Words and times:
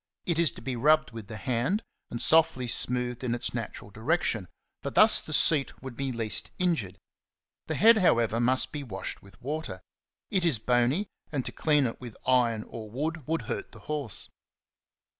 It 0.25 0.39
is 0.39 0.51
to 0.53 0.63
be 0.63 0.75
rubbed 0.75 1.11
with 1.11 1.27
the 1.27 1.37
hand, 1.37 1.83
and 2.09 2.19
softly 2.19 2.65
smoothed 2.65 3.23
in 3.23 3.35
its 3.35 3.53
natural 3.53 3.91
direction; 3.91 4.47
for 4.81 4.89
thus 4.89 5.21
the 5.21 5.31
seat 5.31 5.83
would 5.83 5.95
be 5.95 6.11
least 6.11 6.49
injured. 6.57 6.97
The 7.67 7.75
head, 7.75 7.97
however, 7.99 8.39
must 8.39 8.71
be 8.71 8.81
washed 8.81 9.21
with 9.21 9.39
water; 9.43 9.73
^ 9.73 9.79
it 10.31 10.43
is 10.43 10.57
bony, 10.57 11.05
and 11.31 11.45
to 11.45 11.51
clean 11.51 11.85
it 11.85 12.01
with 12.01 12.17
iron 12.25 12.63
or 12.67 12.89
wood 12.89 13.27
would 13.27 13.43
hurt 13.43 13.73
the 13.73 13.81
horse. 13.81 14.27